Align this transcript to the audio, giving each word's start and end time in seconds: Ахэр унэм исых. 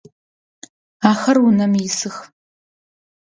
Ахэр 1.09 1.37
унэм 1.47 1.73
исых. 1.87 2.15